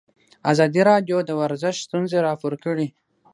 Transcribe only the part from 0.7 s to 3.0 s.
راډیو د ورزش ستونزې راپور کړي.